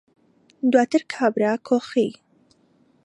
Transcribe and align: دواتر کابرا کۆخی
دواتر 0.71 1.01
کابرا 1.13 1.53
کۆخی 1.67 2.07